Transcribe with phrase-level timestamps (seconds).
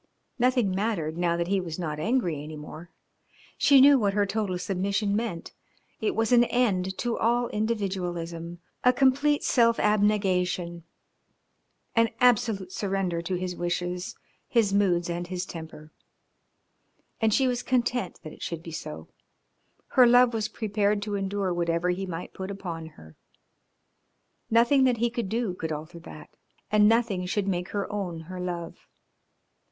[0.39, 2.89] Nothing mattered now that he was not angry any more.
[3.55, 5.51] She knew what her total submission meant:
[5.99, 10.85] it was an end to all individualism, a complete self abnegation,
[11.95, 14.15] an absolute surrender to his wishes,
[14.47, 15.91] his moods and his temper.
[17.21, 19.07] And she was content that it should be so,
[19.89, 23.17] her love was prepared to endure whatever he might put upon her.
[24.49, 26.31] Nothing that he could do could alter that,
[26.71, 28.87] and nothing should make her own her love.